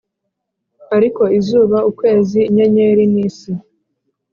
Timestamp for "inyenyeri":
2.49-3.03